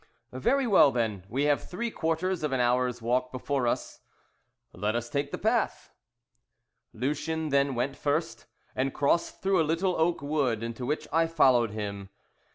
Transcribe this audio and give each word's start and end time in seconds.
"Very 0.33 0.65
well, 0.65 0.89
then, 0.91 1.25
we 1.29 1.43
have 1.43 1.61
three 1.69 1.91
quarters 1.91 2.41
of 2.41 2.51
an 2.51 2.59
hour's 2.59 3.03
walk 3.03 3.31
before 3.31 3.67
us." 3.67 3.99
"Let 4.73 4.95
us 4.95 5.09
take 5.11 5.29
the 5.31 5.37
path." 5.37 5.91
Lucien 6.91 7.49
then 7.49 7.75
went 7.75 7.95
first, 7.95 8.47
and 8.75 8.95
crossed 8.95 9.43
through 9.43 9.61
a 9.61 9.61
little 9.61 9.95
oak 9.95 10.23
wood, 10.23 10.63
into 10.63 10.87
which 10.87 11.07
I 11.13 11.27
followed 11.27 11.69
him. 11.69 12.09